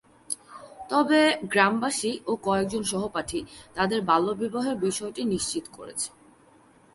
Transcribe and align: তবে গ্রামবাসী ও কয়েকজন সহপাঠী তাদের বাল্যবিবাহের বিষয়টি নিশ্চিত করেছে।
তবে 0.89 1.19
গ্রামবাসী 1.43 2.11
ও 2.27 2.31
কয়েকজন 2.43 2.83
সহপাঠী 2.83 3.39
তাদের 3.75 3.99
বাল্যবিবাহের 4.01 4.75
বিষয়টি 4.77 5.21
নিশ্চিত 5.25 5.65
করেছে। 5.77 6.09